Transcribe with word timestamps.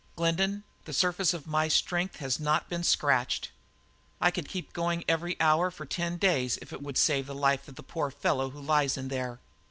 "Glendin, 0.15 0.63
the 0.85 0.93
surface 0.93 1.31
of 1.31 1.45
my 1.45 1.67
strength 1.67 2.15
has 2.15 2.39
not 2.39 2.67
been 2.67 2.83
scratched; 2.83 3.51
I 4.19 4.31
could 4.31 4.49
keep 4.49 4.73
going 4.73 5.03
every 5.07 5.39
hour 5.39 5.69
for 5.69 5.85
ten 5.85 6.17
days 6.17 6.57
if 6.59 6.73
it 6.73 6.81
would 6.81 6.97
save 6.97 7.27
the 7.27 7.35
life 7.35 7.67
of 7.67 7.75
the 7.75 7.83
poor 7.83 8.09
fellow 8.09 8.49
who 8.49 8.61
lies 8.61 8.97
in 8.97 9.09
there." 9.09 9.41